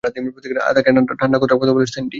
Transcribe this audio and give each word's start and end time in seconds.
তাকে 0.03 0.19
ঠান্ডা 1.19 1.37
জলের 1.37 1.59
কথা 1.61 1.73
বল 1.73 1.81
এই, 1.81 1.89
স্যান্ডি? 1.93 2.09